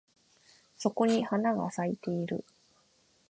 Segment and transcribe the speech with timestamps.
[0.77, 2.43] そこに花が咲いてる